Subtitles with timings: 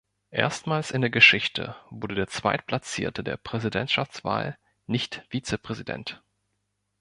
[0.31, 6.23] Erstmals in der Geschichte wurde der Zweitplatzierte der Präsidentschaftswahl nicht Vizepräsident.